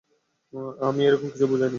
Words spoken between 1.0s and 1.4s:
এরকম